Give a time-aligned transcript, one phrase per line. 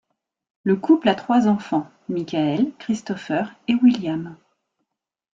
[0.63, 4.35] Le couple a trois enfants, Michael, Christopher, et William.